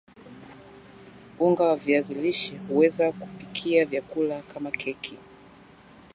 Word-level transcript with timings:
unga 1.39 1.63
wa 1.63 1.75
viazi 1.75 2.15
lishe 2.15 2.57
huweza 2.67 3.11
kupikia 3.11 3.85
vyakula 3.85 4.41
kama 4.41 4.71
keki 4.71 5.17